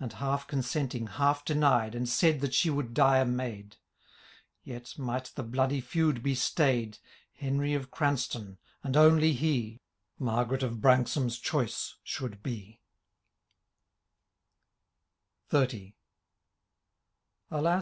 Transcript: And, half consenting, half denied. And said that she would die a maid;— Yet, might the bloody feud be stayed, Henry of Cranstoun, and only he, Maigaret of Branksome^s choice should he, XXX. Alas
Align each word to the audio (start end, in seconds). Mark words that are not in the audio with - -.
And, 0.00 0.14
half 0.14 0.46
consenting, 0.46 1.06
half 1.06 1.44
denied. 1.44 1.94
And 1.94 2.08
said 2.08 2.40
that 2.40 2.54
she 2.54 2.70
would 2.70 2.94
die 2.94 3.18
a 3.18 3.26
maid;— 3.26 3.76
Yet, 4.64 4.96
might 4.98 5.32
the 5.34 5.42
bloody 5.42 5.82
feud 5.82 6.22
be 6.22 6.34
stayed, 6.34 6.96
Henry 7.34 7.74
of 7.74 7.90
Cranstoun, 7.90 8.56
and 8.82 8.96
only 8.96 9.34
he, 9.34 9.82
Maigaret 10.18 10.62
of 10.62 10.76
Branksome^s 10.78 11.42
choice 11.42 11.96
should 12.04 12.38
he, 12.42 12.80
XXX. 15.52 15.92
Alas 17.50 17.74